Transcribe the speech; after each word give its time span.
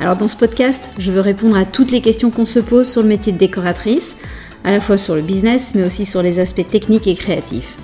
Alors 0.00 0.16
dans 0.16 0.28
ce 0.28 0.36
podcast, 0.36 0.88
je 0.98 1.12
veux 1.12 1.20
répondre 1.20 1.58
à 1.58 1.66
toutes 1.66 1.90
les 1.90 2.00
questions 2.00 2.30
qu'on 2.30 2.46
se 2.46 2.58
pose 2.58 2.90
sur 2.90 3.02
le 3.02 3.08
métier 3.08 3.34
de 3.34 3.38
décoratrice, 3.38 4.16
à 4.64 4.72
la 4.72 4.80
fois 4.80 4.96
sur 4.96 5.14
le 5.14 5.20
business, 5.20 5.74
mais 5.74 5.84
aussi 5.84 6.06
sur 6.06 6.22
les 6.22 6.38
aspects 6.38 6.66
techniques 6.66 7.06
et 7.06 7.14
créatifs. 7.14 7.76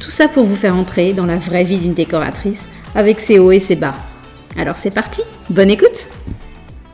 Tout 0.00 0.10
ça 0.10 0.26
pour 0.26 0.42
vous 0.42 0.56
faire 0.56 0.74
entrer 0.74 1.12
dans 1.12 1.26
la 1.26 1.36
vraie 1.36 1.62
vie 1.62 1.78
d'une 1.78 1.94
décoratrice, 1.94 2.66
avec 2.96 3.20
ses 3.20 3.38
hauts 3.38 3.52
et 3.52 3.60
ses 3.60 3.76
bas. 3.76 3.94
Alors 4.56 4.76
c'est 4.76 4.90
parti, 4.90 5.22
bonne 5.48 5.70
écoute 5.70 6.08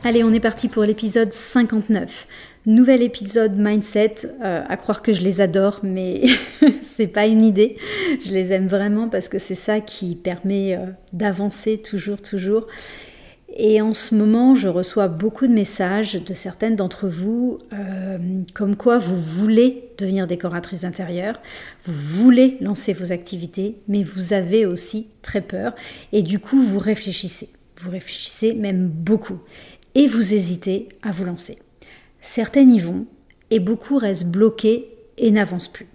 Allez, 0.05 0.25
on 0.25 0.33
est 0.33 0.41
parti 0.41 0.69
pour 0.69 0.83
l'épisode 0.83 1.33
59. 1.33 2.27
Nouvel 2.67 3.03
épisode 3.03 3.57
mindset, 3.57 4.17
euh, 4.45 4.63
à 4.69 4.77
croire 4.77 5.01
que 5.01 5.15
je 5.15 5.23
les 5.23 5.41
adore, 5.41 5.81
mais 5.83 6.23
c'est 6.83 7.07
pas 7.07 7.27
une 7.27 7.43
idée. 7.43 7.77
Je 8.23 8.33
les 8.33 8.53
aime 8.53 8.67
vraiment 8.67 9.09
parce 9.09 9.29
que 9.29 9.39
c'est 9.39 9.55
ça 9.55 9.81
qui 9.81 10.17
permet 10.17 10.77
euh, 10.77 10.85
d'avancer 11.15 11.79
toujours, 11.79 12.21
toujours. 12.21 12.67
Et 13.63 13.83
en 13.83 13.93
ce 13.93 14.15
moment, 14.15 14.55
je 14.55 14.69
reçois 14.69 15.07
beaucoup 15.07 15.47
de 15.47 15.53
messages 15.53 16.15
de 16.15 16.33
certaines 16.33 16.77
d'entre 16.77 17.09
vous, 17.09 17.59
euh, 17.75 18.17
comme 18.55 18.75
quoi 18.75 18.97
vous 18.97 19.21
voulez 19.21 19.91
devenir 19.99 20.27
décoratrice 20.27 20.85
intérieure, 20.85 21.39
vous 21.85 21.93
voulez 21.93 22.57
lancer 22.63 22.95
vos 22.95 23.13
activités, 23.13 23.77
mais 23.87 24.03
vous 24.03 24.33
avez 24.33 24.65
aussi 24.65 25.09
très 25.21 25.43
peur. 25.43 25.75
Et 26.13 26.23
du 26.23 26.39
coup, 26.39 26.63
vous 26.63 26.79
réfléchissez. 26.79 27.51
Vous 27.83 27.91
réfléchissez 27.91 28.55
même 28.55 28.89
beaucoup. 28.89 29.41
Et 29.95 30.07
vous 30.07 30.33
hésitez 30.33 30.89
à 31.03 31.11
vous 31.11 31.27
lancer. 31.27 31.59
Certaines 32.23 32.73
y 32.73 32.79
vont, 32.79 33.05
et 33.51 33.61
beaucoup 33.61 33.99
restent 33.99 34.29
bloqués 34.29 34.89
et 35.19 35.31
n'avancent 35.31 35.69
plus. 35.69 35.89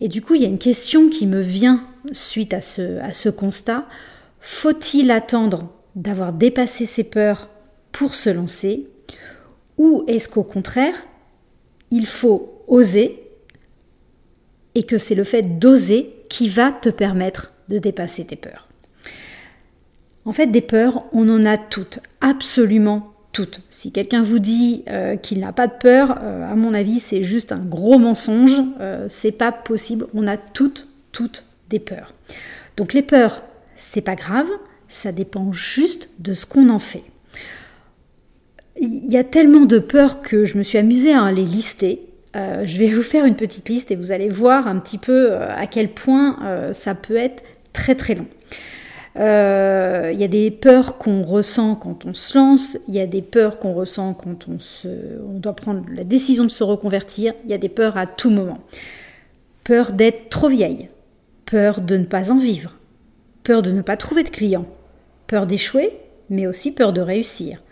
Et 0.00 0.08
du 0.08 0.20
coup, 0.20 0.34
il 0.34 0.42
y 0.42 0.46
a 0.46 0.48
une 0.48 0.58
question 0.58 1.10
qui 1.10 1.28
me 1.28 1.42
vient 1.42 1.86
suite 2.10 2.54
à 2.54 2.60
ce, 2.60 2.98
à 2.98 3.12
ce 3.12 3.28
constat. 3.28 3.86
Faut-il 4.40 5.12
attendre 5.12 5.72
d'avoir 5.96 6.32
dépassé 6.32 6.86
ses 6.86 7.04
peurs 7.04 7.48
pour 7.92 8.14
se 8.14 8.30
lancer 8.30 8.86
Ou 9.78 10.04
est-ce 10.06 10.28
qu'au 10.28 10.44
contraire, 10.44 10.94
il 11.90 12.06
faut 12.06 12.62
oser 12.68 13.22
et 14.74 14.84
que 14.84 14.98
c'est 14.98 15.14
le 15.14 15.24
fait 15.24 15.58
d'oser 15.58 16.14
qui 16.28 16.48
va 16.48 16.70
te 16.70 16.88
permettre 16.88 17.52
de 17.68 17.78
dépasser 17.78 18.24
tes 18.24 18.36
peurs? 18.36 18.68
En 20.24 20.32
fait, 20.32 20.46
des 20.46 20.60
peurs, 20.60 21.04
on 21.12 21.28
en 21.28 21.44
a 21.44 21.56
toutes, 21.56 22.00
absolument 22.20 23.14
toutes. 23.32 23.60
Si 23.70 23.92
quelqu'un 23.92 24.22
vous 24.22 24.38
dit 24.38 24.84
euh, 24.88 25.16
qu'il 25.16 25.40
n'a 25.40 25.52
pas 25.52 25.66
de 25.66 25.72
peur, 25.72 26.18
euh, 26.22 26.50
à 26.50 26.54
mon 26.56 26.74
avis, 26.74 27.00
c'est 27.00 27.22
juste 27.22 27.52
un 27.52 27.58
gros 27.64 27.98
mensonge. 27.98 28.60
Euh, 28.80 29.06
c'est 29.08 29.32
pas 29.32 29.52
possible. 29.52 30.06
On 30.14 30.26
a 30.26 30.36
toutes, 30.36 30.88
toutes 31.12 31.44
des 31.68 31.78
peurs. 31.78 32.14
Donc 32.76 32.92
les 32.92 33.02
peurs, 33.02 33.42
c'est 33.76 34.00
pas 34.00 34.14
grave. 34.14 34.48
Ça 34.90 35.12
dépend 35.12 35.52
juste 35.52 36.10
de 36.18 36.34
ce 36.34 36.44
qu'on 36.44 36.68
en 36.68 36.80
fait. 36.80 37.04
Il 38.80 39.10
y 39.10 39.16
a 39.16 39.24
tellement 39.24 39.64
de 39.64 39.78
peurs 39.78 40.20
que 40.20 40.44
je 40.44 40.58
me 40.58 40.64
suis 40.64 40.78
amusée 40.78 41.14
à 41.14 41.30
les 41.30 41.44
lister. 41.44 42.00
Euh, 42.34 42.64
je 42.66 42.76
vais 42.76 42.88
vous 42.88 43.02
faire 43.02 43.24
une 43.24 43.36
petite 43.36 43.68
liste 43.68 43.92
et 43.92 43.96
vous 43.96 44.10
allez 44.10 44.28
voir 44.28 44.66
un 44.66 44.78
petit 44.80 44.98
peu 44.98 45.32
euh, 45.32 45.54
à 45.54 45.68
quel 45.68 45.90
point 45.90 46.38
euh, 46.42 46.72
ça 46.72 46.96
peut 46.96 47.16
être 47.16 47.44
très 47.72 47.94
très 47.94 48.16
long. 48.16 48.26
Il 49.16 50.18
y 50.18 50.24
a 50.24 50.28
des 50.28 50.50
peurs 50.50 50.98
qu'on 50.98 51.22
ressent 51.22 51.76
quand 51.76 52.06
on 52.06 52.14
se 52.14 52.36
lance, 52.36 52.78
il 52.88 52.94
y 52.94 53.00
a 53.00 53.06
des 53.06 53.22
peurs 53.22 53.58
qu'on 53.58 53.74
ressent 53.74 54.14
quand 54.14 54.48
on, 54.48 54.58
se, 54.58 54.88
on 55.28 55.38
doit 55.38 55.54
prendre 55.54 55.82
la 55.92 56.04
décision 56.04 56.44
de 56.44 56.50
se 56.50 56.64
reconvertir, 56.64 57.34
il 57.44 57.50
y 57.50 57.54
a 57.54 57.58
des 57.58 57.68
peurs 57.68 57.96
à 57.96 58.06
tout 58.06 58.30
moment. 58.30 58.58
Peur 59.62 59.92
d'être 59.92 60.30
trop 60.30 60.48
vieille, 60.48 60.88
peur 61.44 61.80
de 61.80 61.96
ne 61.96 62.04
pas 62.04 62.30
en 62.30 62.38
vivre, 62.38 62.76
peur 63.42 63.62
de 63.62 63.72
ne 63.72 63.82
pas 63.82 63.96
trouver 63.96 64.22
de 64.22 64.30
clients, 64.30 64.66
Peur 65.30 65.46
d'échouer, 65.46 65.92
mais 66.28 66.48
aussi 66.48 66.72
peur 66.72 66.92
de 66.92 67.00
réussir. 67.00 67.62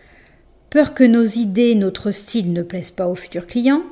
Peur 0.71 0.95
que 0.95 1.03
nos 1.03 1.25
idées, 1.25 1.75
notre 1.75 2.13
style 2.13 2.53
ne 2.53 2.63
plaisent 2.63 2.93
pas 2.93 3.09
aux 3.09 3.17
futurs 3.17 3.49
clients. 3.49 3.83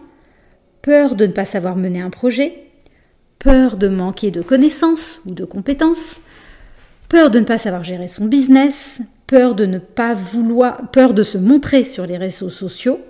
Peur 0.82 1.16
de 1.16 1.26
ne 1.26 1.32
pas 1.32 1.44
savoir 1.44 1.74
mener 1.74 2.00
un 2.00 2.10
projet. 2.10 2.62
Peur 3.40 3.76
de 3.76 3.88
manquer 3.88 4.30
de 4.30 4.40
connaissances 4.40 5.18
ou 5.26 5.34
de 5.34 5.44
compétences. 5.44 6.20
Peur 7.08 7.28
de 7.28 7.40
ne 7.40 7.44
pas 7.44 7.58
savoir 7.58 7.82
gérer 7.82 8.06
son 8.06 8.26
business. 8.26 9.00
Peur 9.26 9.56
de 9.56 9.66
ne 9.66 9.78
pas 9.80 10.14
vouloir, 10.14 10.88
peur 10.92 11.12
de 11.12 11.24
se 11.24 11.36
montrer 11.36 11.82
sur 11.82 12.06
les 12.06 12.18
réseaux 12.18 12.50
sociaux. 12.50 13.00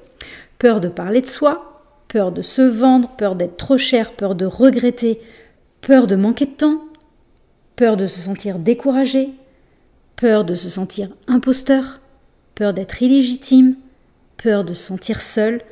Peur 0.58 0.80
de 0.80 0.88
parler 0.88 1.20
de 1.20 1.26
soi. 1.26 1.82
Peur 2.08 2.32
de 2.32 2.40
se 2.40 2.62
vendre. 2.62 3.10
Peur 3.18 3.34
d'être 3.34 3.58
trop 3.58 3.76
cher. 3.76 4.12
Peur 4.12 4.34
de 4.34 4.46
regretter. 4.46 5.20
Peur 5.82 6.06
de 6.06 6.16
manquer 6.16 6.46
de 6.46 6.52
temps. 6.52 6.80
Peur 7.76 7.98
de 7.98 8.06
se 8.06 8.20
sentir 8.20 8.58
découragé 8.58 9.34
peur 10.16 10.44
de 10.44 10.54
se 10.54 10.68
sentir 10.68 11.10
imposteur, 11.28 12.00
peur 12.54 12.72
d'être 12.72 13.02
illégitime, 13.02 13.76
peur 14.36 14.64
de 14.64 14.74
se 14.74 14.82
sentir 14.82 15.20
seul, 15.20 15.62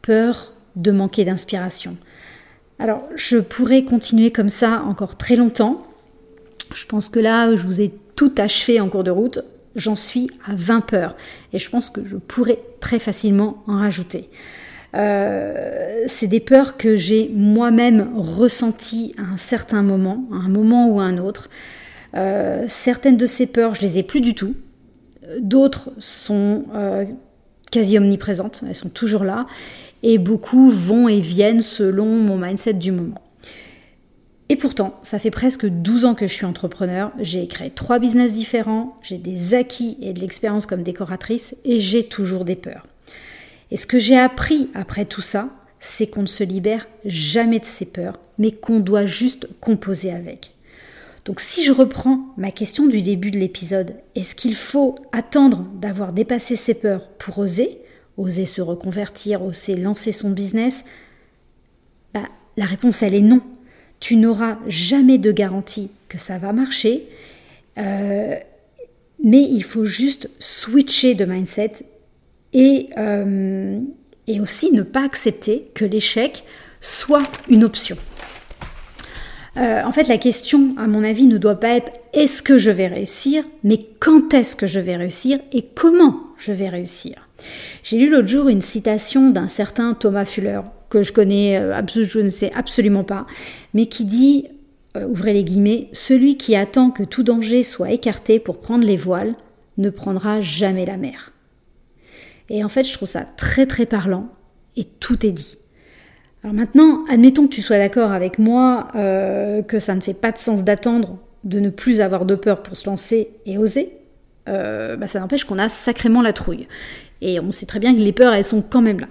peur 0.00 0.52
de 0.76 0.90
manquer 0.90 1.24
d'inspiration. 1.24 1.96
Alors, 2.78 3.06
je 3.14 3.38
pourrais 3.38 3.84
continuer 3.84 4.32
comme 4.32 4.48
ça 4.48 4.82
encore 4.86 5.16
très 5.16 5.36
longtemps. 5.36 5.86
Je 6.74 6.86
pense 6.86 7.08
que 7.08 7.20
là, 7.20 7.54
je 7.54 7.62
vous 7.62 7.80
ai 7.80 7.92
tout 8.16 8.32
achevé 8.38 8.80
en 8.80 8.88
cours 8.88 9.04
de 9.04 9.10
route. 9.10 9.40
J'en 9.76 9.96
suis 9.96 10.28
à 10.46 10.54
20 10.54 10.80
peurs. 10.80 11.16
Et 11.52 11.58
je 11.58 11.70
pense 11.70 11.90
que 11.90 12.04
je 12.04 12.16
pourrais 12.16 12.58
très 12.80 12.98
facilement 12.98 13.62
en 13.66 13.78
rajouter. 13.78 14.28
Euh, 14.94 16.04
c'est 16.06 16.26
des 16.26 16.40
peurs 16.40 16.76
que 16.76 16.96
j'ai 16.96 17.30
moi-même 17.34 18.10
ressenties 18.16 19.14
à 19.16 19.32
un 19.32 19.36
certain 19.36 19.82
moment, 19.82 20.24
à 20.32 20.36
un 20.36 20.48
moment 20.48 20.88
ou 20.88 21.00
à 21.00 21.04
un 21.04 21.18
autre. 21.18 21.48
Euh, 22.14 22.64
certaines 22.68 23.16
de 23.16 23.26
ces 23.26 23.46
peurs, 23.46 23.74
je 23.74 23.80
les 23.80 23.98
ai 23.98 24.02
plus 24.02 24.20
du 24.20 24.34
tout. 24.34 24.54
D'autres 25.40 25.92
sont 25.98 26.64
euh, 26.74 27.06
quasi 27.70 27.96
omniprésentes, 27.96 28.62
elles 28.68 28.74
sont 28.74 28.88
toujours 28.88 29.24
là. 29.24 29.46
Et 30.02 30.18
beaucoup 30.18 30.70
vont 30.70 31.08
et 31.08 31.20
viennent 31.20 31.62
selon 31.62 32.06
mon 32.06 32.36
mindset 32.36 32.74
du 32.74 32.92
moment. 32.92 33.22
Et 34.48 34.56
pourtant, 34.56 34.98
ça 35.02 35.18
fait 35.18 35.30
presque 35.30 35.66
12 35.66 36.04
ans 36.04 36.14
que 36.14 36.26
je 36.26 36.32
suis 36.34 36.44
entrepreneur. 36.44 37.12
J'ai 37.18 37.46
créé 37.46 37.70
trois 37.70 37.98
business 37.98 38.34
différents, 38.34 38.98
j'ai 39.02 39.16
des 39.16 39.54
acquis 39.54 39.96
et 40.02 40.12
de 40.12 40.20
l'expérience 40.20 40.66
comme 40.66 40.82
décoratrice 40.82 41.56
et 41.64 41.80
j'ai 41.80 42.04
toujours 42.04 42.44
des 42.44 42.56
peurs. 42.56 42.86
Et 43.70 43.78
ce 43.78 43.86
que 43.86 43.98
j'ai 43.98 44.18
appris 44.18 44.68
après 44.74 45.06
tout 45.06 45.22
ça, 45.22 45.48
c'est 45.80 46.06
qu'on 46.06 46.22
ne 46.22 46.26
se 46.26 46.44
libère 46.44 46.86
jamais 47.06 47.60
de 47.60 47.64
ses 47.64 47.86
peurs, 47.86 48.18
mais 48.38 48.50
qu'on 48.50 48.80
doit 48.80 49.06
juste 49.06 49.48
composer 49.60 50.12
avec. 50.12 50.52
Donc 51.24 51.40
si 51.40 51.64
je 51.64 51.72
reprends 51.72 52.34
ma 52.36 52.50
question 52.50 52.86
du 52.86 53.00
début 53.00 53.30
de 53.30 53.38
l'épisode, 53.38 53.94
est-ce 54.14 54.34
qu'il 54.34 54.56
faut 54.56 54.96
attendre 55.12 55.64
d'avoir 55.74 56.12
dépassé 56.12 56.56
ses 56.56 56.74
peurs 56.74 57.08
pour 57.10 57.38
oser 57.38 57.78
Oser 58.18 58.44
se 58.44 58.60
reconvertir, 58.60 59.42
oser 59.42 59.76
lancer 59.76 60.12
son 60.12 60.30
business? 60.30 60.84
Bah, 62.12 62.28
La 62.56 62.66
réponse, 62.66 63.02
elle 63.02 63.14
est 63.14 63.22
non. 63.22 63.40
Tu 64.00 64.16
n'auras 64.16 64.58
jamais 64.66 65.16
de 65.16 65.32
garantie 65.32 65.90
que 66.08 66.18
ça 66.18 66.36
va 66.36 66.52
marcher, 66.52 67.06
euh, 67.78 68.36
mais 69.22 69.42
il 69.42 69.62
faut 69.62 69.84
juste 69.84 70.28
switcher 70.40 71.14
de 71.14 71.24
mindset 71.24 71.72
et, 72.52 72.88
euh, 72.98 73.78
et 74.26 74.40
aussi 74.40 74.72
ne 74.72 74.82
pas 74.82 75.04
accepter 75.04 75.70
que 75.72 75.84
l'échec 75.84 76.44
soit 76.80 77.22
une 77.48 77.64
option. 77.64 77.96
Euh, 79.58 79.82
en 79.84 79.92
fait, 79.92 80.08
la 80.08 80.18
question, 80.18 80.74
à 80.78 80.86
mon 80.86 81.04
avis, 81.04 81.26
ne 81.26 81.38
doit 81.38 81.60
pas 81.60 81.70
être 81.70 81.92
est-ce 82.14 82.42
que 82.42 82.56
je 82.56 82.70
vais 82.70 82.86
réussir, 82.86 83.44
mais 83.64 83.78
quand 84.00 84.32
est-ce 84.32 84.56
que 84.56 84.66
je 84.66 84.80
vais 84.80 84.96
réussir 84.96 85.38
et 85.52 85.62
comment 85.62 86.20
je 86.38 86.52
vais 86.52 86.68
réussir. 86.68 87.28
J'ai 87.82 87.98
lu 87.98 88.10
l'autre 88.10 88.28
jour 88.28 88.48
une 88.48 88.62
citation 88.62 89.30
d'un 89.30 89.48
certain 89.48 89.94
Thomas 89.94 90.24
Fuller, 90.24 90.60
que 90.88 91.02
je 91.02 91.12
connais, 91.12 91.58
euh, 91.58 91.80
je 91.86 92.20
ne 92.20 92.28
sais 92.28 92.50
absolument 92.54 93.04
pas, 93.04 93.26
mais 93.74 93.86
qui 93.86 94.04
dit, 94.04 94.48
euh, 94.96 95.06
ouvrez 95.06 95.32
les 95.32 95.44
guillemets, 95.44 95.88
celui 95.92 96.36
qui 96.36 96.56
attend 96.56 96.90
que 96.90 97.02
tout 97.02 97.22
danger 97.22 97.62
soit 97.62 97.90
écarté 97.90 98.38
pour 98.38 98.60
prendre 98.60 98.84
les 98.84 98.96
voiles 98.96 99.34
ne 99.78 99.90
prendra 99.90 100.40
jamais 100.40 100.86
la 100.86 100.96
mer. 100.96 101.32
Et 102.48 102.64
en 102.64 102.68
fait, 102.68 102.84
je 102.84 102.92
trouve 102.92 103.08
ça 103.08 103.24
très 103.36 103.66
très 103.66 103.86
parlant 103.86 104.28
et 104.76 104.84
tout 104.84 105.24
est 105.24 105.32
dit. 105.32 105.56
Alors 106.42 106.54
maintenant, 106.54 107.04
admettons 107.08 107.46
que 107.46 107.54
tu 107.54 107.62
sois 107.62 107.78
d'accord 107.78 108.12
avec 108.12 108.38
moi 108.38 108.88
euh, 108.96 109.62
que 109.62 109.78
ça 109.78 109.94
ne 109.94 110.00
fait 110.00 110.14
pas 110.14 110.32
de 110.32 110.38
sens 110.38 110.64
d'attendre 110.64 111.18
de 111.44 111.60
ne 111.60 111.70
plus 111.70 112.00
avoir 112.00 112.24
de 112.24 112.34
peur 112.34 112.62
pour 112.62 112.76
se 112.76 112.88
lancer 112.88 113.30
et 113.46 113.58
oser. 113.58 113.92
Euh, 114.48 114.96
bah, 114.96 115.08
ça 115.08 115.20
n'empêche 115.20 115.44
qu'on 115.44 115.58
a 115.58 115.68
sacrément 115.68 116.22
la 116.22 116.32
trouille. 116.32 116.66
Et 117.20 117.38
on 117.40 117.52
sait 117.52 117.66
très 117.66 117.78
bien 117.78 117.94
que 117.94 118.00
les 118.00 118.12
peurs, 118.12 118.34
elles 118.34 118.44
sont 118.44 118.62
quand 118.62 118.80
même 118.80 119.00
là. 119.00 119.08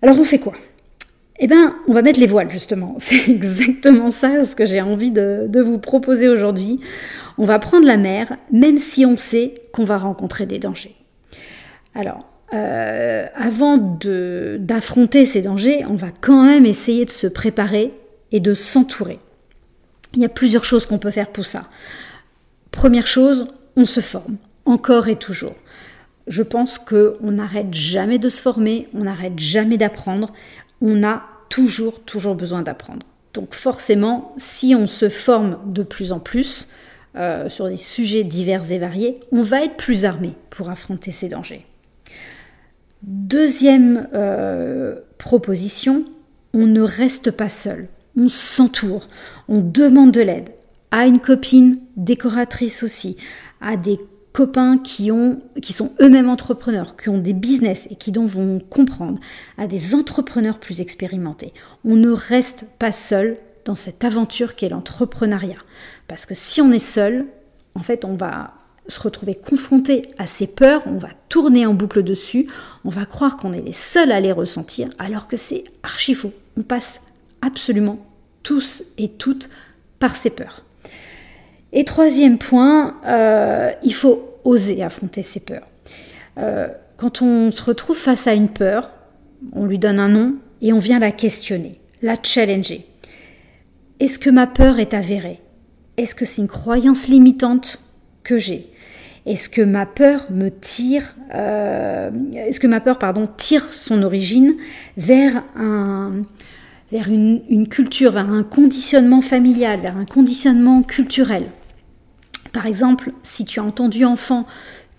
Alors 0.00 0.18
on 0.18 0.24
fait 0.24 0.38
quoi? 0.38 0.54
Eh 1.38 1.46
bien, 1.46 1.74
on 1.88 1.92
va 1.92 2.02
mettre 2.02 2.20
les 2.20 2.26
voiles, 2.26 2.50
justement. 2.50 2.94
C'est 2.98 3.28
exactement 3.28 4.10
ça 4.10 4.44
ce 4.44 4.54
que 4.54 4.64
j'ai 4.64 4.80
envie 4.80 5.10
de, 5.10 5.60
vous 5.60 5.78
proposer 5.78 6.28
aujourd'hui. 6.28 6.80
On 7.36 7.44
va 7.44 7.58
prendre 7.58 7.86
la 7.86 7.96
mer, 7.96 8.36
même 8.52 8.78
si 8.78 9.04
on 9.04 9.16
sait 9.16 9.54
qu'on 9.72 9.84
va 9.84 9.98
rencontrer 9.98 10.46
des 10.46 10.58
dangers. 10.58 10.94
Alors, 11.94 12.31
euh, 12.52 13.26
avant 13.34 13.78
d'affronter 13.78 15.24
ces 15.24 15.42
dangers, 15.42 15.84
on 15.88 15.94
va 15.94 16.08
quand 16.20 16.44
même 16.44 16.66
essayer 16.66 17.04
de 17.04 17.10
se 17.10 17.26
préparer 17.26 17.94
et 18.30 18.40
de 18.40 18.54
s'entourer. 18.54 19.18
Il 20.14 20.20
y 20.20 20.24
a 20.24 20.28
plusieurs 20.28 20.64
choses 20.64 20.84
qu'on 20.84 20.98
peut 20.98 21.10
faire 21.10 21.30
pour 21.30 21.46
ça. 21.46 21.64
Première 22.70 23.06
chose, 23.06 23.46
on 23.76 23.86
se 23.86 24.00
forme, 24.00 24.36
encore 24.66 25.08
et 25.08 25.16
toujours. 25.16 25.54
Je 26.26 26.42
pense 26.42 26.78
qu'on 26.78 27.30
n'arrête 27.30 27.72
jamais 27.72 28.18
de 28.18 28.28
se 28.28 28.40
former, 28.40 28.88
on 28.94 29.04
n'arrête 29.04 29.38
jamais 29.38 29.78
d'apprendre, 29.78 30.32
on 30.80 31.02
a 31.02 31.22
toujours, 31.48 32.00
toujours 32.00 32.34
besoin 32.34 32.62
d'apprendre. 32.62 33.06
Donc 33.34 33.54
forcément, 33.54 34.32
si 34.36 34.74
on 34.74 34.86
se 34.86 35.08
forme 35.08 35.58
de 35.66 35.82
plus 35.82 36.12
en 36.12 36.20
plus 36.20 36.68
euh, 37.16 37.48
sur 37.48 37.68
des 37.68 37.76
sujets 37.76 38.24
divers 38.24 38.70
et 38.72 38.78
variés, 38.78 39.20
on 39.32 39.42
va 39.42 39.64
être 39.64 39.76
plus 39.76 40.04
armé 40.04 40.34
pour 40.50 40.70
affronter 40.70 41.12
ces 41.12 41.28
dangers. 41.28 41.64
Deuxième 43.02 44.08
euh, 44.14 44.96
proposition, 45.18 46.04
on 46.54 46.66
ne 46.66 46.80
reste 46.80 47.30
pas 47.30 47.48
seul, 47.48 47.88
on 48.16 48.28
s'entoure, 48.28 49.08
on 49.48 49.60
demande 49.60 50.12
de 50.12 50.20
l'aide 50.20 50.50
à 50.90 51.06
une 51.06 51.18
copine 51.18 51.78
décoratrice 51.96 52.82
aussi, 52.82 53.16
à 53.60 53.76
des 53.76 53.98
copains 54.32 54.78
qui, 54.78 55.10
ont, 55.10 55.42
qui 55.60 55.72
sont 55.72 55.92
eux-mêmes 56.00 56.28
entrepreneurs, 56.28 56.96
qui 56.96 57.08
ont 57.08 57.18
des 57.18 57.32
business 57.32 57.88
et 57.90 57.96
qui 57.96 58.12
donc 58.12 58.28
vont 58.28 58.60
comprendre, 58.60 59.18
à 59.58 59.66
des 59.66 59.94
entrepreneurs 59.94 60.58
plus 60.58 60.80
expérimentés. 60.80 61.52
On 61.84 61.96
ne 61.96 62.10
reste 62.10 62.66
pas 62.78 62.92
seul 62.92 63.36
dans 63.64 63.74
cette 63.74 64.04
aventure 64.04 64.54
qu'est 64.54 64.68
l'entrepreneuriat. 64.68 65.58
Parce 66.08 66.26
que 66.26 66.34
si 66.34 66.60
on 66.60 66.72
est 66.72 66.78
seul, 66.78 67.26
en 67.74 67.82
fait, 67.82 68.04
on 68.04 68.14
va 68.14 68.54
se 68.88 69.00
retrouver 69.00 69.34
confronté 69.34 70.02
à 70.18 70.26
ces 70.26 70.46
peurs, 70.46 70.82
on 70.86 70.98
va 70.98 71.10
tourner 71.28 71.66
en 71.66 71.74
boucle 71.74 72.02
dessus, 72.02 72.48
on 72.84 72.90
va 72.90 73.06
croire 73.06 73.36
qu'on 73.36 73.52
est 73.52 73.62
les 73.62 73.72
seuls 73.72 74.12
à 74.12 74.20
les 74.20 74.32
ressentir, 74.32 74.88
alors 74.98 75.28
que 75.28 75.36
c'est 75.36 75.64
archi 75.82 76.14
faux. 76.14 76.32
On 76.56 76.62
passe 76.62 77.02
absolument 77.40 77.98
tous 78.42 78.84
et 78.98 79.08
toutes 79.08 79.48
par 79.98 80.16
ces 80.16 80.30
peurs. 80.30 80.64
Et 81.72 81.84
troisième 81.84 82.38
point, 82.38 82.96
euh, 83.06 83.70
il 83.82 83.94
faut 83.94 84.38
oser 84.44 84.82
affronter 84.82 85.22
ses 85.22 85.40
peurs. 85.40 85.66
Euh, 86.38 86.68
quand 86.96 87.22
on 87.22 87.50
se 87.50 87.62
retrouve 87.62 87.96
face 87.96 88.26
à 88.26 88.34
une 88.34 88.48
peur, 88.48 88.90
on 89.52 89.64
lui 89.64 89.78
donne 89.78 89.98
un 89.98 90.08
nom 90.08 90.34
et 90.60 90.72
on 90.72 90.78
vient 90.78 90.98
la 90.98 91.12
questionner, 91.12 91.80
la 92.02 92.16
challenger. 92.22 92.86
Est-ce 94.00 94.18
que 94.18 94.30
ma 94.30 94.46
peur 94.46 94.78
est 94.78 94.94
avérée? 94.94 95.40
Est-ce 95.96 96.14
que 96.14 96.24
c'est 96.24 96.42
une 96.42 96.48
croyance 96.48 97.08
limitante? 97.08 97.81
Que 98.24 98.38
j'ai 98.38 98.70
Est-ce 99.26 99.48
que 99.48 99.62
ma 99.62 99.86
peur 99.86 100.26
me 100.30 100.48
tire 100.48 101.14
euh, 101.34 102.10
Est-ce 102.34 102.60
que 102.60 102.66
ma 102.66 102.80
peur, 102.80 102.98
pardon, 102.98 103.28
tire 103.36 103.72
son 103.72 104.02
origine 104.02 104.54
vers 104.96 105.42
un 105.56 106.22
vers 106.90 107.08
une 107.08 107.68
culture, 107.68 108.12
vers 108.12 108.28
un 108.28 108.42
conditionnement 108.42 109.22
familial, 109.22 109.80
vers 109.80 109.96
un 109.96 110.04
conditionnement 110.04 110.82
culturel? 110.82 111.44
Par 112.52 112.66
exemple, 112.66 113.12
si 113.22 113.46
tu 113.46 113.60
as 113.60 113.64
entendu 113.64 114.04
enfant 114.04 114.46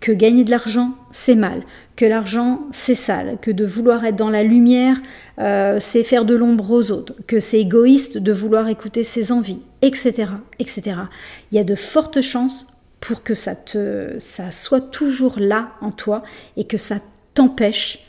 que 0.03 0.11
gagner 0.11 0.43
de 0.43 0.49
l'argent, 0.49 0.95
c'est 1.11 1.35
mal, 1.35 1.63
que 1.95 2.03
l'argent, 2.03 2.63
c'est 2.71 2.95
sale, 2.95 3.37
que 3.41 3.51
de 3.51 3.63
vouloir 3.63 4.03
être 4.03 4.17
dans 4.17 4.29
la 4.29 4.43
lumière, 4.43 5.01
euh, 5.39 5.77
c'est 5.79 6.03
faire 6.03 6.25
de 6.25 6.35
l'ombre 6.35 6.71
aux 6.71 6.91
autres, 6.91 7.13
que 7.25 7.39
c'est 7.39 7.61
égoïste 7.61 8.17
de 8.17 8.33
vouloir 8.33 8.67
écouter 8.67 9.05
ses 9.05 9.31
envies, 9.31 9.61
etc., 9.81 10.31
etc. 10.59 10.97
Il 11.51 11.55
y 11.55 11.59
a 11.59 11.63
de 11.63 11.75
fortes 11.75 12.19
chances 12.19 12.67
pour 13.03 13.21
que 13.21 13.35
ça, 13.35 13.53
te, 13.53 14.15
soit 14.19 14.79
toujours 14.79 15.37
là 15.37 15.73
en 15.81 15.91
toi 15.91 16.23
et 16.55 16.63
que 16.63 16.77
ça 16.77 16.99
t'empêche 17.33 17.99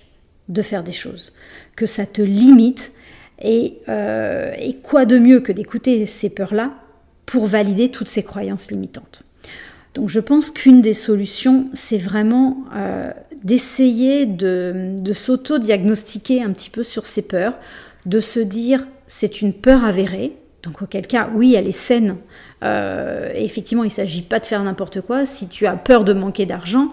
de 0.48 0.62
faire 0.62 0.84
des 0.84 0.92
choses, 0.92 1.32
que 1.74 1.86
ça 1.86 2.06
te 2.06 2.22
limite. 2.22 2.92
Et, 3.42 3.78
euh, 3.88 4.54
et 4.56 4.76
quoi 4.76 5.04
de 5.04 5.18
mieux 5.18 5.40
que 5.40 5.50
d'écouter 5.50 6.06
ces 6.06 6.30
peurs-là 6.30 6.70
pour 7.26 7.46
valider 7.46 7.90
toutes 7.90 8.06
ces 8.06 8.22
croyances 8.22 8.70
limitantes 8.70 9.24
donc 9.94 10.08
je 10.08 10.18
pense 10.18 10.50
qu'une 10.50 10.82
des 10.82 10.92
solutions, 10.92 11.68
c'est 11.72 11.98
vraiment 11.98 12.64
euh, 12.74 13.12
d'essayer 13.44 14.26
de, 14.26 15.00
s'auto-diagnostiquer 15.12 16.42
un 16.42 16.50
petit 16.50 16.68
peu 16.68 16.82
sur 16.82 17.06
ces 17.06 17.22
peurs, 17.22 17.56
de 18.04 18.18
se 18.18 18.40
dire 18.40 18.88
c'est 19.06 19.40
une 19.40 19.52
peur 19.52 19.84
avérée, 19.84 20.36
donc 20.64 20.82
auquel 20.82 21.06
cas 21.06 21.30
oui 21.34 21.54
elle 21.54 21.68
est 21.68 21.72
saine, 21.72 22.16
euh, 22.62 23.30
et 23.34 23.44
effectivement 23.44 23.84
il 23.84 23.88
ne 23.88 23.92
s'agit 23.92 24.22
pas 24.22 24.40
de 24.40 24.46
faire 24.46 24.62
n'importe 24.62 25.00
quoi, 25.00 25.26
si 25.26 25.48
tu 25.48 25.66
as 25.66 25.76
peur 25.76 26.04
de 26.04 26.12
manquer 26.12 26.46
d'argent, 26.46 26.88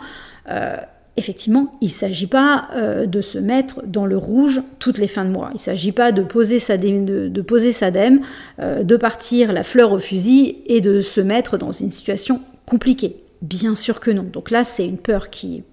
euh, 0.50 0.76
effectivement, 1.18 1.72
il 1.82 1.88
ne 1.88 1.92
s'agit 1.92 2.28
pas 2.28 2.70
de 3.06 3.22
se 3.22 3.38
mettre 3.38 3.84
dans 3.86 4.06
le 4.06 4.18
rouge 4.18 4.62
toutes 4.80 4.98
les 4.98 5.10
fins 5.10 5.26
de 5.26 5.30
mois. 5.30 5.50
Il 5.52 5.56
ne 5.56 5.60
s'agit 5.60 5.92
pas 5.92 6.14
de 6.14 6.24
poser 6.24 6.60
sa 6.60 6.78
dème, 6.78 7.06
de, 7.06 7.72
sa 7.72 7.92
dème, 7.92 8.22
de 8.58 8.96
partir 8.96 9.52
la 9.52 9.64
fleur 9.64 9.92
au 9.92 10.00
fusil 10.00 10.60
et 10.68 10.80
de 10.80 11.02
se 11.02 11.20
mettre 11.20 11.58
dans 11.58 11.72
une 11.72 11.92
situation 11.92 12.42
compliqué 12.66 13.18
Bien 13.42 13.76
sûr 13.76 14.00
que 14.00 14.12
non. 14.12 14.24
Donc 14.24 14.52
là, 14.52 14.64
c'est 14.64 14.86
une 14.86 14.98
peur 14.98 15.30
qui, 15.32 15.64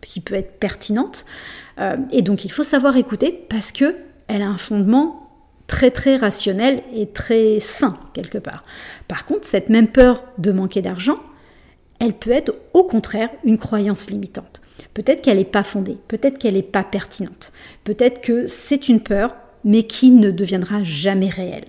qui 0.00 0.20
peut 0.20 0.34
être 0.34 0.58
pertinente. 0.58 1.24
Euh, 1.78 1.96
et 2.12 2.22
donc, 2.22 2.44
il 2.44 2.52
faut 2.52 2.62
savoir 2.62 2.96
écouter 2.96 3.44
parce 3.48 3.72
que 3.72 3.96
elle 4.28 4.42
a 4.42 4.48
un 4.48 4.56
fondement 4.56 5.25
très 5.66 5.90
très 5.90 6.16
rationnel 6.16 6.82
et 6.94 7.06
très 7.06 7.58
sain 7.60 7.98
quelque 8.12 8.38
part. 8.38 8.64
Par 9.08 9.26
contre, 9.26 9.46
cette 9.46 9.68
même 9.68 9.88
peur 9.88 10.24
de 10.38 10.52
manquer 10.52 10.82
d'argent, 10.82 11.18
elle 12.00 12.12
peut 12.12 12.30
être 12.30 12.54
au 12.74 12.84
contraire 12.84 13.30
une 13.44 13.58
croyance 13.58 14.10
limitante. 14.10 14.60
Peut-être 14.94 15.22
qu'elle 15.22 15.38
n'est 15.38 15.44
pas 15.44 15.62
fondée, 15.62 15.98
peut-être 16.08 16.38
qu'elle 16.38 16.54
n'est 16.54 16.62
pas 16.62 16.84
pertinente, 16.84 17.52
peut-être 17.84 18.20
que 18.20 18.46
c'est 18.46 18.88
une 18.88 19.00
peur, 19.00 19.36
mais 19.64 19.82
qui 19.82 20.10
ne 20.10 20.30
deviendra 20.30 20.84
jamais 20.84 21.28
réelle. 21.28 21.66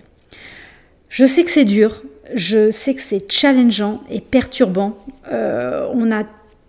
Je 1.09 1.25
sais 1.25 1.43
que 1.43 1.51
c'est 1.51 1.65
dur, 1.65 2.03
je 2.33 2.69
sais 2.71 2.93
que 2.93 3.01
c'est 3.01 3.31
challengeant 3.31 4.03
et 4.09 4.21
perturbant. 4.21 4.97
Euh, 5.31 5.87
on 5.93 6.11
a 6.11 6.23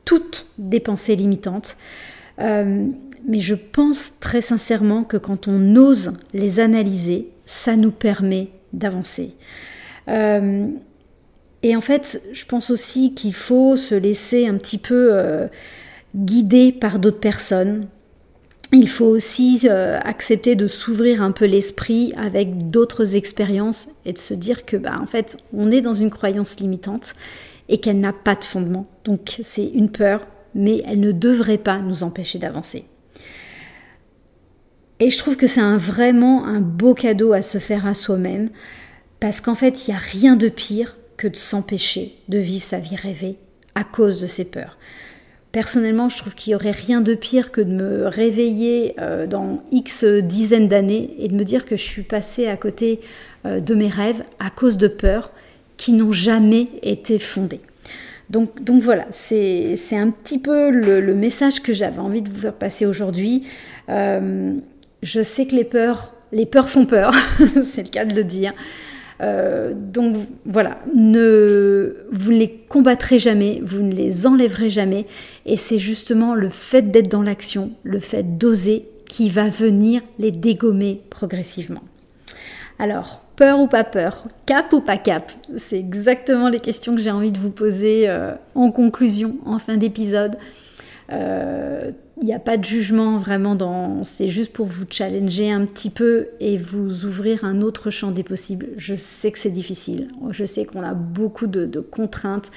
toutes 0.04 0.47
des 0.58 0.80
pensées 0.80 1.16
limitantes. 1.16 1.76
Euh, 2.40 2.87
mais 3.26 3.38
je 3.38 3.54
pense 3.54 4.18
très 4.20 4.40
sincèrement 4.40 5.04
que 5.04 5.16
quand 5.16 5.48
on 5.48 5.76
ose 5.76 6.12
les 6.32 6.60
analyser, 6.60 7.30
ça 7.46 7.76
nous 7.76 7.90
permet 7.90 8.48
d'avancer. 8.72 9.32
Euh, 10.08 10.66
et 11.62 11.75
en 11.75 11.80
fait, 11.80 12.22
je 12.32 12.44
pense 12.44 12.70
aussi 12.70 13.14
qu'il 13.14 13.34
faut 13.34 13.76
se 13.76 13.94
laisser 13.94 14.46
un 14.46 14.56
petit 14.56 14.78
peu 14.78 15.12
guider 16.14 16.72
par 16.72 16.98
d'autres 16.98 17.18
personnes, 17.18 17.88
il 18.72 18.88
faut 18.88 19.06
aussi 19.06 19.60
euh, 19.64 19.98
accepter 20.02 20.54
de 20.54 20.66
s'ouvrir 20.66 21.22
un 21.22 21.32
peu 21.32 21.46
l'esprit 21.46 22.12
avec 22.16 22.68
d'autres 22.68 23.16
expériences 23.16 23.88
et 24.04 24.12
de 24.12 24.18
se 24.18 24.34
dire 24.34 24.66
que 24.66 24.76
bah, 24.76 24.96
en 25.00 25.06
fait 25.06 25.38
on 25.54 25.70
est 25.70 25.80
dans 25.80 25.94
une 25.94 26.10
croyance 26.10 26.60
limitante 26.60 27.14
et 27.70 27.78
qu'elle 27.78 27.98
n'a 27.98 28.12
pas 28.12 28.34
de 28.34 28.44
fondement. 28.44 28.87
Donc 29.04 29.40
c'est 29.42 29.66
une 29.66 29.90
peur, 29.90 30.26
mais 30.54 30.82
elle 30.87 31.00
ne 31.00 31.12
devrait 31.12 31.58
pas 31.58 31.78
nous 31.78 32.02
empêcher 32.02 32.38
d'avancer. 32.38 32.84
Et 35.00 35.11
je 35.11 35.19
trouve 35.19 35.37
que 35.37 35.47
c'est 35.47 35.61
un, 35.61 35.76
vraiment 35.76 36.47
un 36.47 36.61
beau 36.61 36.95
cadeau 36.95 37.33
à 37.33 37.43
se 37.43 37.59
faire 37.59 37.87
à 37.87 37.95
soi-même 37.95 38.49
parce 39.21 39.40
qu'en 39.40 39.55
fait 39.55 39.87
il 39.87 39.90
n'y 39.90 39.97
a 39.97 40.00
rien 40.00 40.37
de 40.37 40.49
pire 40.49 40.97
que 41.17 41.28
de 41.28 41.37
s'empêcher 41.37 42.14
de 42.28 42.38
vivre 42.38 42.64
sa 42.64 42.78
vie 42.78 42.97
rêvée 42.97 43.37
à 43.75 43.85
cause 43.85 44.21
de 44.21 44.26
ses 44.26 44.45
peurs. 44.45 44.76
Personnellement, 45.50 46.09
je 46.09 46.19
trouve 46.19 46.35
qu'il 46.35 46.50
n'y 46.50 46.55
aurait 46.57 46.73
rien 46.73 47.00
de 47.00 47.14
pire 47.14 47.52
que 47.52 47.61
de 47.62 47.73
me 47.73 48.07
réveiller 48.07 48.95
euh, 49.00 49.26
dans 49.26 49.62
X 49.73 50.05
dizaines 50.05 50.69
d'années 50.69 51.14
et 51.19 51.28
de 51.28 51.35
me 51.35 51.45
dire 51.45 51.64
que 51.64 51.75
je 51.75 51.83
suis 51.83 52.02
passée 52.02 52.47
à 52.47 52.57
côté 52.57 53.00
euh, 53.47 53.59
de 53.59 53.75
mes 53.75 53.88
rêves 53.88 54.23
à 54.38 54.50
cause 54.50 54.76
de 54.76 54.88
peurs 54.88 55.31
qui 55.78 55.93
n'ont 55.93 56.12
jamais 56.12 56.69
été 56.83 57.19
fondées. 57.19 57.61
Donc, 58.28 58.50
voilà, 58.83 59.07
c'est 59.11 59.78
un 59.93 60.11
petit 60.11 60.38
peu 60.38 60.69
le, 60.69 61.14
message 61.14 61.62
que 61.62 61.73
j'avais 61.73 61.99
envie 61.99 62.21
de 62.21 62.28
vous 62.28 62.40
faire 62.40 62.52
passer 62.52 62.85
aujourd'hui. 62.85 63.45
Euh, 63.88 64.52
je 65.02 65.23
sais 65.23 65.47
que 65.47 65.55
les 65.55 65.64
peurs, 65.64 66.12
les 66.33 66.47
peurs 66.47 66.69
font 66.69 66.87
peur, 66.87 67.12
c'est 67.62 67.83
le 67.83 67.90
cas 67.90 68.05
de 68.05 68.14
le 68.14 68.25
dire. 68.25 68.52
Euh, 69.21 69.73
donc 69.75 70.17
voilà, 70.45 70.78
ne, 70.95 71.97
vous 72.12 72.33
ne 72.33 72.38
les 72.38 72.50
combattrez 72.69 73.19
jamais, 73.19 73.61
vous 73.64 73.83
ne 73.83 73.93
les 73.93 74.26
enlèverez 74.26 74.71
jamais. 74.71 75.07
Et 75.47 75.57
c'est 75.57 75.78
justement 75.78 76.35
le 76.35 76.49
fait 76.49 76.90
d'être 76.90 77.11
dans 77.11 77.23
l'action, 77.23 77.73
le 77.83 77.99
fait 77.99 78.38
d'oser 78.38 78.87
qui 79.09 79.31
va 79.31 79.49
venir 79.49 80.02
les 80.19 80.31
dégommer 80.31 81.00
progressivement. 81.11 81.83
Alors, 82.78 83.23
peur 83.35 83.59
ou 83.59 83.67
pas 83.67 83.85
peur, 83.85 84.28
cap 84.47 84.73
ou 84.73 84.81
pas 84.81 84.99
cap 84.99 85.33
C'est 85.57 85.78
exactement 85.78 86.49
les 86.49 86.61
questions 86.61 86.95
que 86.95 87.00
j'ai 87.00 87.11
envie 87.11 87.33
de 87.33 87.38
vous 87.38 87.50
poser 87.50 88.09
euh, 88.09 88.35
en 88.55 88.71
conclusion, 88.71 89.37
en 89.45 89.59
fin 89.59 89.76
d'épisode. 89.76 90.37
Euh, 91.11 91.90
il 92.20 92.26
n'y 92.26 92.34
a 92.34 92.38
pas 92.38 92.56
de 92.56 92.64
jugement 92.64 93.16
vraiment 93.16 93.54
dans. 93.54 94.02
C'est 94.02 94.28
juste 94.28 94.52
pour 94.52 94.66
vous 94.66 94.87
challenger 94.90 95.50
un 95.50 95.64
petit 95.64 95.90
peu 95.90 96.28
et 96.40 96.56
vous 96.56 97.04
ouvrir 97.04 97.44
un 97.44 97.62
autre 97.62 97.90
champ 97.90 98.10
des 98.10 98.25
possibles. 98.25 98.68
Je 98.76 98.96
sais 98.96 99.30
que 99.30 99.38
c'est 99.38 99.50
difficile. 99.50 100.08
Je 100.30 100.44
sais 100.44 100.64
qu'on 100.64 100.82
a 100.82 100.94
beaucoup 100.94 101.46
de, 101.46 101.80
contraintes, 101.80 102.50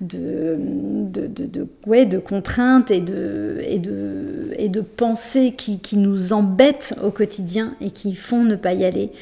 de, 0.00 0.56
de, 0.58 1.26
de, 1.28 1.68
ouais, 1.86 2.04
de 2.04 2.18
contraintes 2.18 2.90
et 2.90 3.00
de, 3.00 3.60
et 3.62 3.78
de, 3.78 4.50
et 4.58 4.68
de 4.68 4.80
pensées 4.80 5.54
qui, 5.56 5.78
qui 5.78 5.98
nous 5.98 6.32
embêtent 6.32 6.96
au 7.04 7.10
quotidien 7.10 7.76
et 7.80 7.92
qui 7.92 8.14
font 8.14 8.42
ne 8.42 8.56
pas 8.56 8.72
y 8.72 8.84
aller. 8.84 9.12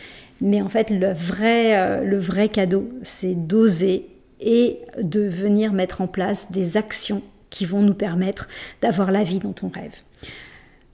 Mais 0.40 0.62
en 0.62 0.68
fait, 0.68 0.90
le 0.90 1.12
vrai, 1.12 1.78
euh, 1.78 2.04
le 2.04 2.18
vrai 2.18 2.48
cadeau, 2.48 2.88
c'est 3.02 3.34
d'oser 3.34 4.06
et 4.40 4.78
de 5.00 5.20
venir 5.20 5.72
mettre 5.72 6.00
en 6.00 6.06
place 6.06 6.50
des 6.50 6.76
actions 6.76 7.22
qui 7.54 7.64
vont 7.66 7.82
nous 7.82 7.94
permettre 7.94 8.48
d'avoir 8.82 9.12
la 9.12 9.22
vie 9.22 9.38
dont 9.38 9.54
on 9.62 9.68
rêve. 9.68 10.02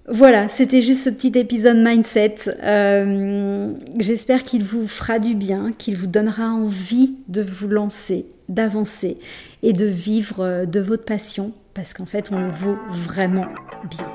Voilà, 0.09 0.49
c'était 0.49 0.83
juste 0.83 1.05
ce 1.05 1.11
petit 1.11 1.39
épisode 1.39 1.79
mindset. 1.79 2.37
Euh, 2.63 3.71
j'espère 3.99 4.43
qu'il 4.43 4.63
vous 4.63 4.87
fera 4.87 5.19
du 5.19 5.35
bien, 5.35 5.73
qu'il 5.79 5.97
vous 5.97 6.07
donnera 6.07 6.49
envie 6.49 7.15
de 7.29 7.43
vous 7.43 7.69
lancer, 7.69 8.27
d'avancer 8.49 9.17
et 9.63 9.73
de 9.73 9.87
vivre 9.87 10.41
euh, 10.41 10.67
de 10.67 10.81
votre 10.81 11.05
passion, 11.05 11.53
parce 11.73 11.95
qu'en 11.95 12.07
fait, 12.07 12.31
on 12.31 12.41
le 12.41 12.53
vaut 12.53 12.77
vraiment 12.89 13.47
bien. 13.89 14.09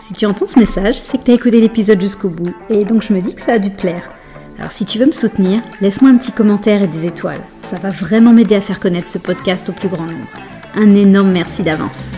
Si 0.00 0.14
tu 0.14 0.24
entends 0.24 0.48
ce 0.48 0.58
message, 0.58 0.98
c'est 0.98 1.18
que 1.18 1.24
tu 1.24 1.30
as 1.32 1.34
écouté 1.34 1.60
l'épisode 1.60 2.00
jusqu'au 2.00 2.30
bout, 2.30 2.54
et 2.70 2.84
donc 2.84 3.02
je 3.02 3.12
me 3.12 3.20
dis 3.20 3.34
que 3.34 3.42
ça 3.42 3.52
a 3.54 3.58
dû 3.58 3.70
te 3.70 3.80
plaire. 3.80 4.08
Alors 4.58 4.72
si 4.72 4.86
tu 4.86 4.98
veux 4.98 5.06
me 5.06 5.12
soutenir, 5.12 5.60
laisse-moi 5.80 6.10
un 6.10 6.16
petit 6.16 6.32
commentaire 6.32 6.82
et 6.82 6.88
des 6.88 7.06
étoiles. 7.06 7.42
Ça 7.60 7.78
va 7.78 7.90
vraiment 7.90 8.32
m'aider 8.32 8.54
à 8.54 8.60
faire 8.60 8.80
connaître 8.80 9.08
ce 9.08 9.18
podcast 9.18 9.68
au 9.68 9.72
plus 9.72 9.88
grand 9.88 10.06
nombre. 10.06 10.28
Un 10.74 10.94
énorme 10.94 11.32
merci 11.32 11.62
d'avance. 11.62 12.10